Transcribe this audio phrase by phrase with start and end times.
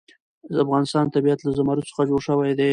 [0.51, 2.69] د افغانستان طبیعت له زمرد څخه جوړ شوی دی.